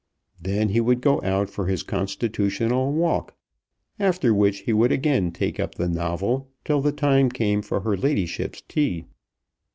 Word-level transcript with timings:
Then 0.41 0.69
he 0.69 0.81
would 0.81 0.99
go 0.99 1.21
out 1.21 1.47
for 1.51 1.67
his 1.67 1.83
constitutional 1.83 2.91
walk, 2.91 3.35
after 3.99 4.33
which 4.33 4.61
he 4.61 4.73
would 4.73 4.91
again 4.91 5.31
take 5.31 5.59
up 5.59 5.75
the 5.75 5.87
novel 5.87 6.49
till 6.65 6.81
the 6.81 6.91
time 6.91 7.29
came 7.29 7.61
for 7.61 7.81
her 7.81 7.95
ladyship's 7.95 8.61
tea. 8.67 9.05